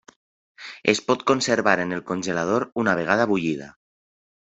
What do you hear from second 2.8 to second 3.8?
una vegada bullida.